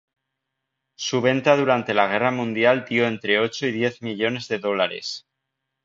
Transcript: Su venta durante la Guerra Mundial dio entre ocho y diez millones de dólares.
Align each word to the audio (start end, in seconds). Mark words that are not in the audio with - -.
Su 0.95 1.21
venta 1.21 1.55
durante 1.55 1.93
la 1.93 2.07
Guerra 2.07 2.31
Mundial 2.31 2.85
dio 2.89 3.05
entre 3.05 3.37
ocho 3.39 3.67
y 3.67 3.71
diez 3.71 4.01
millones 4.01 4.47
de 4.47 4.57
dólares. 4.57 5.27